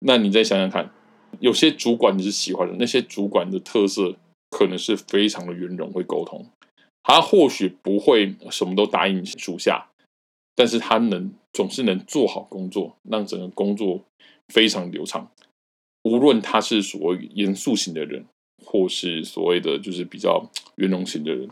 [0.00, 0.92] 那你再想想看，
[1.38, 4.16] 有些主管你是喜欢的，那些主管的特色
[4.50, 6.44] 可能是非常的圆融，会沟通。
[7.04, 9.88] 他或许不会什么都答应属下，
[10.56, 14.02] 但是他能总是能做好工作，让整个工作
[14.48, 15.30] 非常流畅。
[16.02, 18.26] 无论他是所谓严肃型的人，
[18.64, 21.48] 或是所谓的就是比较圆融型的人。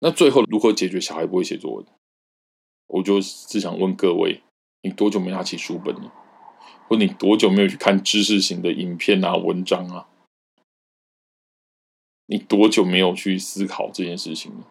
[0.00, 1.86] 那最后如何解决小孩不会写作文？
[2.88, 4.42] 我就只想问各位：
[4.82, 6.12] 你多久没拿起书本了？
[6.88, 10.08] 或你多久没有去看知识型的影片啊、文章啊？
[12.26, 14.66] 你多久没有去思考这件事情了？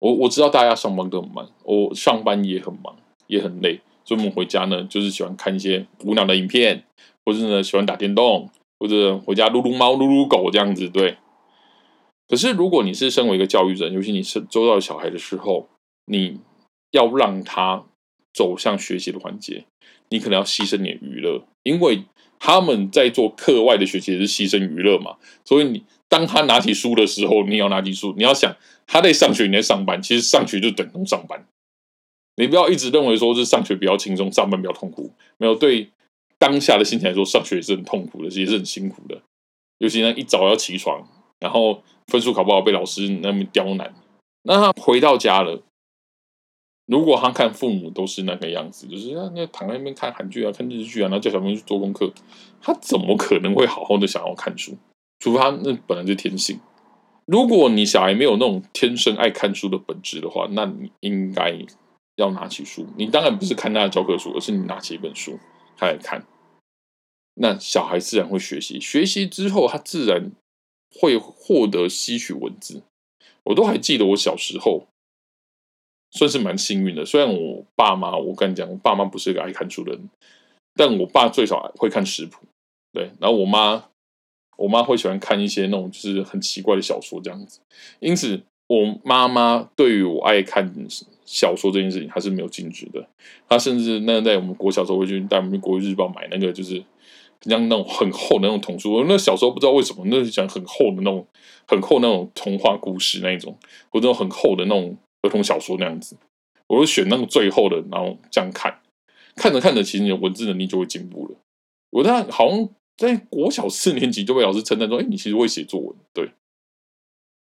[0.00, 2.96] 我我知道大家上班都很忙，我上班也很忙，
[3.28, 6.84] 也很累，所以我们回家呢，就是喜欢看一些无聊的影片，
[7.24, 11.16] 或者呢喜欢打电动，或者回家撸撸猫、撸撸狗这样子，对。
[12.28, 15.68] 可是，如果你是身为一个教育者，尤其你是周到小孩的时候，
[16.06, 16.40] 你
[16.90, 17.84] 要让他
[18.34, 19.64] 走向学习的环节，
[20.08, 22.02] 你可能要牺牲点娱乐，因为
[22.40, 25.18] 他们在做课外的学习是牺牲娱乐嘛。
[25.44, 28.56] 所以，你当他拿起书的时候，你要拿起书，你要想
[28.88, 31.46] 他在上学，你在上班，其实上学就等同上班。
[32.34, 35.12] 你不要一直认为说是上学比较轻松，上班比较痛苦。
[35.38, 35.90] 没有，对
[36.38, 39.22] 当下的心情来说，上学也是很痛苦的，也是很辛苦的。
[39.78, 41.06] 尤其呢，一早要起床，
[41.38, 41.84] 然后。
[42.06, 43.92] 分数考不好被老师那么刁难，
[44.42, 45.62] 那他回到家了。
[46.86, 52.12] 如果他看父母都是那个样子，就是那那躺在那边看韩剧啊、看日剧啊，然后叫小朋友去做功课，
[52.60, 54.76] 他怎么可能会好好的想要看书？
[55.18, 56.60] 除非他那本来就天性。
[57.24, 61.58] 如果你小孩没有那种天生爱看书的本质的话，那你应该
[62.14, 62.86] 要拿起书。
[62.96, 65.36] 你当然不是看他的教科书，而是你拿起一本书
[65.76, 66.24] 开始看。
[67.34, 70.30] 那小孩自然会学习，学习之后他自然。
[70.98, 72.82] 会获得吸取文字，
[73.44, 74.86] 我都还记得我小时候
[76.10, 77.04] 算是蛮幸运的。
[77.04, 80.08] 虽然我爸妈，我跟你讲，我爸妈不是一个爱看书的人，
[80.74, 82.46] 但我爸最少会看食谱，
[82.92, 83.10] 对。
[83.20, 83.90] 然后我妈，
[84.56, 87.60] 我妈会喜欢看一些那种就是很奇怪的小说这样子。
[88.00, 90.72] 因此，我妈妈对于我爱看
[91.24, 93.06] 小说这件事情，她是没有禁止的。
[93.48, 96.82] 她甚至那在我们国小时候会去带我们去国语日报买那个就是。
[97.48, 101.26] 像那种很厚的那种童书，那小时候不知道为什么，那是讲很厚的那种、
[101.66, 103.56] 很厚那种童话故事那一种，
[103.90, 106.16] 或者很厚的那种儿童小说那样子，
[106.66, 108.80] 我会选那种最厚的，然后这样看，
[109.34, 111.36] 看着看着，其实你的文字能力就会进步了。
[111.90, 116.30] 我那好像在国小四年级就被老师称赞说：“哎，你其实会写作文。”对，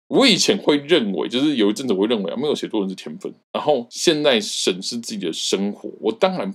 [0.09, 3.33] 我以前会认为，就是有一阵子我会认为啊，没有写作文是天分。
[3.53, 6.55] 然后现在审视自己的生活，我当然。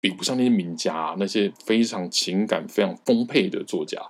[0.00, 4.00] 比不上那些名家，啊那些非常情感非常丰沛的作家。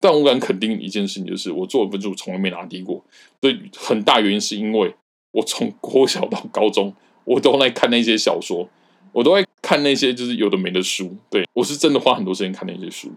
[0.00, 3.04] 但我敢肯定一件事情，就是我作文分数从来没拿低过。
[3.40, 4.94] 所以很大原因是因为
[5.32, 6.94] 我从国小到高中，
[7.24, 8.68] 我都在看那些小说，
[9.12, 11.16] 我都在看那些就是有的没的书。
[11.28, 13.12] 对我是真的花很多时间看那些书。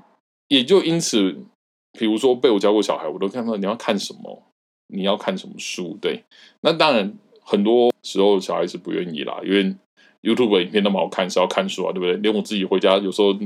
[0.49, 1.31] 也就因此，
[1.97, 4.43] 比如说被我教过小孩，我都看到你要看什么，
[4.87, 5.97] 你要看什么书？
[6.01, 6.25] 对，
[6.61, 9.73] 那当然很多时候小孩子不愿意啦，因为
[10.24, 12.15] YouTube 影片那么好看，是要看书啊，对不对？
[12.15, 13.38] 连我自己回家有时候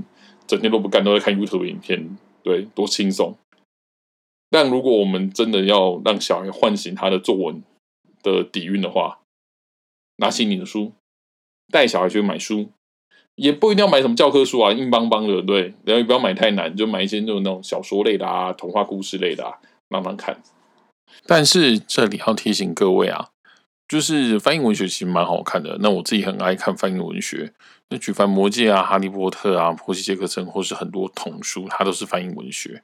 [0.48, 3.36] 整天都不干，都在看 YouTube 影片，对，多轻松。
[4.50, 7.62] 但如果我们真的要让小孩唤醒他的作文
[8.24, 9.20] 的底蕴的话，
[10.18, 10.94] 拿起你的书，
[11.70, 12.70] 带小孩去买书。
[13.36, 19.60] 也不一定要买什么教科书啊，硬邦邦的，对，然后也不要买太难，就买一些那种那种小说类的啊，童话故事类的啊，
[19.90, 20.42] 慢慢看。
[21.28, 23.30] 但是这里要提醒各位啊，
[23.88, 25.78] 就是翻译文学其实蛮好看的。
[25.80, 27.54] 那我自己很爱看翻译文学，
[27.90, 32.84] 那举凡《魔戒》啊、《哈利波特》啊、《波西·杰克森》或是很多童书，它都是翻译文学。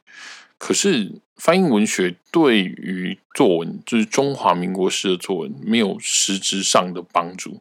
[0.57, 7.59] 可是翻译文学对于作文，就是中华民国式的作文，没有实质上的帮助。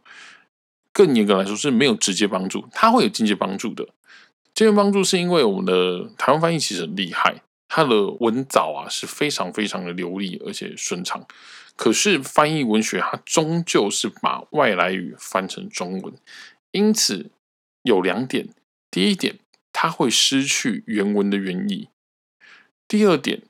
[0.92, 3.84] 更严格来说是没有直接帮助，它会有间接帮助的。
[4.54, 7.42] 间接帮助是因为我们的台湾翻译其实很厉害，
[7.74, 11.26] 它的文藻啊是非常非常的流利而且顺畅。
[11.74, 16.12] 可是翻译文学它终究是把外来语翻成中文，
[16.72, 17.30] 因此
[17.82, 18.50] 有两点：
[18.90, 19.38] 第一点，
[19.72, 21.88] 它会失去原文的原意；
[22.86, 23.40] 第二点，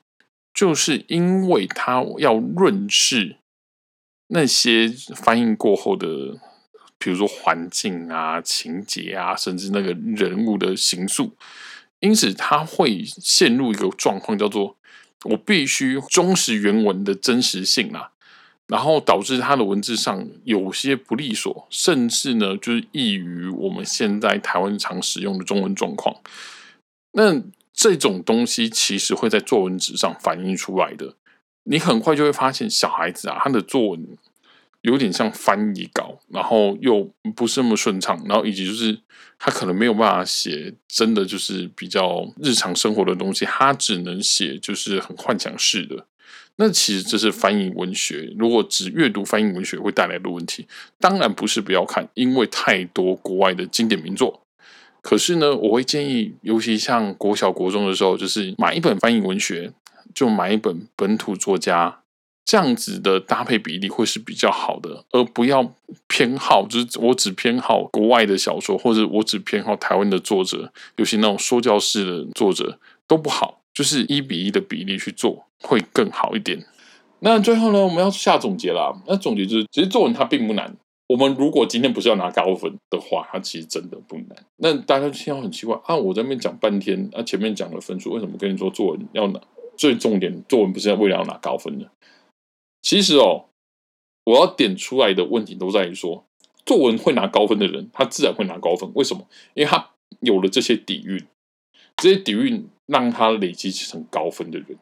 [0.55, 3.39] 就是因为它要润饰
[4.29, 6.39] 那些翻译过后的。
[7.05, 11.37] 比如说环境啊、情节啊，甚至那个人物的形塑，
[12.03, 14.76] 因此他会陷入一个状况，叫做
[15.24, 18.11] 我必须忠实原文的真实性啊，
[18.66, 26.16] 然后导致他的文字上有些不利索，甚至呢就是异于我们现在台湾常使用的中文状况。
[27.12, 27.40] 那
[27.72, 31.14] 这种东西其实会在作文纸上反映出来的，
[31.62, 34.18] 你很快就会发现小孩子啊，他的作文。
[34.82, 38.98] 有点像翻译稿，然后又不是那么顺畅，然后以及就是
[39.45, 46.07] 他可能没有办法写真的就是比较日常生活的东西，他只能写就是很幻想式的。
[46.55, 50.68] 那其实这是翻译文学，如果只阅读翻译文学会带来的问题，
[51.01, 54.47] 当然不是不要看，因为太多国外的经典名作。
[55.01, 59.72] 可是呢，我会建议，尤其像国小国中的时候，就是买一本翻译文学，
[60.14, 62.01] 就买一本本土作家。
[62.45, 65.74] 这样子的搭配比例会是比较好的，而不要
[66.09, 76.64] 偏好，就是我只偏好国外的小说，或者我只偏好台湾的作者，尤其那种说教式的作者都不好，就是一比一的比例去做会更好一点。
[77.20, 78.93] 那最后呢，我们要下总结啦。
[79.07, 80.74] 那总结就是，其实作文它并不难。
[81.09, 84.36] 我们如果今天不是要拿高分的话，它其实真的不难。
[84.57, 89.40] 那大家听到很奇怪啊，我在那边讲半天，啊前面讲了分数，为什么跟你说作文要拿
[89.76, 90.43] 最重点？
[90.49, 91.88] 作文不是要为了要拿高分的？
[92.83, 93.47] 其实哦，
[94.24, 96.26] 我要点出来的问题都在于说，
[96.66, 98.91] 作文会拿高分的人，他自然会拿高分。
[98.95, 99.26] 为什么？
[99.55, 101.24] 因为他有了这些底蕴，
[101.97, 104.76] 这些底蕴让他累积成高分的人。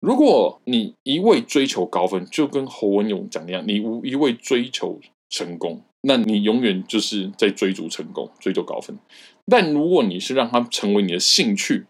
[0.00, 8.98] 如果你一味追求高分，就跟侯文勇讲的一样，你无一味追求成功，那你永远就是在追逐成功，追求高分。
[9.46, 11.86] 但如果你是让他成为你的兴趣，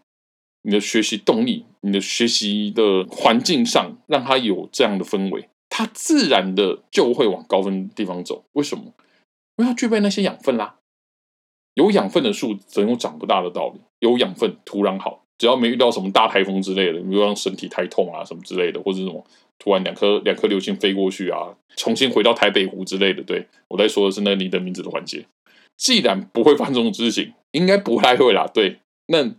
[0.66, 8.44] 你的学习动力，你的学习的环境上，让他有这样的氛围，他自然的就会往高分地方走。
[8.54, 8.92] 为什么？
[9.58, 10.74] 因为他具备那些养分啦。
[11.74, 13.80] 有养分的树，总有长不大的道理。
[14.00, 19.24] 有养分，土壤好，只要没遇到什么大台风之类的，比如让身体太痛啊什么之类的，或者什么
[19.60, 23.22] 突然两颗两颗流星飞过去啊，重新回到台北湖之类的。
[23.22, 25.24] 对我在说的是那你的名字的环节。
[25.76, 28.50] 既然不会发生这种事情，应该不太会啦。
[28.52, 29.36] 对，那。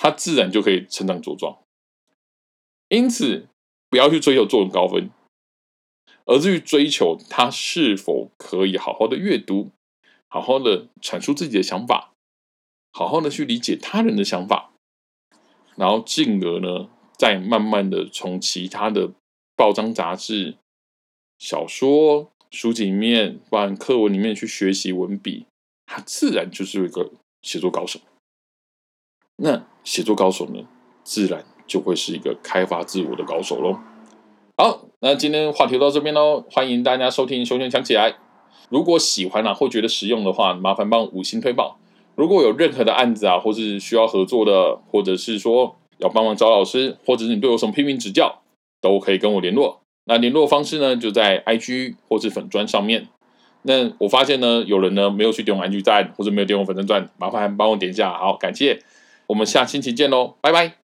[0.00, 1.58] 他自然就可以成长茁壮，
[2.86, 3.48] 因此
[3.90, 5.10] 不要去追求作文高分，
[6.24, 9.72] 而是去追求他是否可以好好的阅读，
[10.28, 12.12] 好好的阐述自己的想法，
[12.92, 14.70] 好好的去理解他人的想法，
[15.74, 16.88] 然后进而呢，
[17.18, 19.12] 再慢慢的从其他的
[19.56, 20.58] 报章杂志、
[21.40, 25.46] 小说、书籍里面，包含课文里面去学习文笔，
[25.86, 27.10] 他自然就是一个
[27.42, 27.98] 写作高手。
[29.40, 30.66] 那写作高手呢，
[31.02, 33.78] 自然就会是一个开发自我的高手喽。
[34.58, 38.12] 好，那今天话题到这边喽，欢迎大家收听《熊熊抢起来》。
[38.68, 41.78] 如果喜欢啊，或觉得实用的话，麻烦帮五星推报。
[42.16, 48.42] 如果有任何的案子啊，或是需要合作的，或者是说要帮忙找老师，或者是你对我什么批评指教，
[48.82, 49.80] 都可以跟我联络。
[50.04, 53.08] 那联络方式呢，就在 IG 或是粉砖上面。
[53.62, 58.82] 那我发现呢，有人呢没有去点我 IG 站，或者没有点我粉砖钻，麻烦帮我点一下，好，感谢。
[59.28, 60.87] 我们下星期见喽，拜拜。